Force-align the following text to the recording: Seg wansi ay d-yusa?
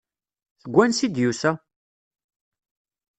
Seg 0.61 0.71
wansi 0.75 1.03
ay 1.05 1.09
d-yusa? 1.09 1.51